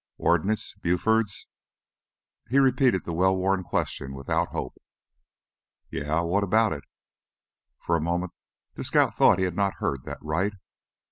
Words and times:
"Ordnance? 0.17 0.73
Buford's?" 0.73 1.47
He 2.49 2.57
repeated 2.57 3.03
the 3.03 3.13
well 3.13 3.37
worn 3.37 3.63
question 3.63 4.15
without 4.15 4.47
hope. 4.47 4.81
"Yeah, 5.91 6.21
what 6.21 6.43
about 6.43 6.73
it?" 6.73 6.85
For 7.77 7.95
a 7.95 8.01
moment 8.01 8.33
the 8.73 8.83
scout 8.83 9.15
thought 9.15 9.37
he 9.37 9.45
had 9.45 9.55
not 9.55 9.75
heard 9.75 10.03
that 10.05 10.17
right. 10.23 10.53